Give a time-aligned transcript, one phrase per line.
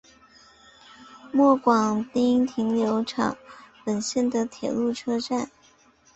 [1.31, 3.37] 末广町停留场
[3.85, 5.51] 本线的铁路车站。